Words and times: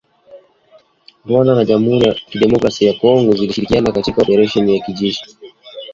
Rwanda 1.25 1.51
na 1.53 1.65
Jamuhuri 1.67 2.05
ya 2.07 2.13
kidemokrasia 2.13 2.87
ya 2.91 2.99
Kongo 2.99 3.35
zilishirikiana 3.35 3.91
katika 3.91 4.21
oparesheni 4.21 4.77
ya 4.77 4.85
kijeshi 4.85 5.37